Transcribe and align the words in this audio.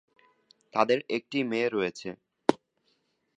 তাদের 0.73 0.99
একটি 1.09 1.37
মেয়ে 1.43 1.69
রয়েছে। 1.69 2.09